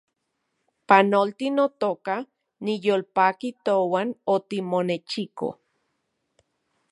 [0.87, 2.15] Panolti, notoka,
[2.63, 5.47] niyolpaki touan otimonechiko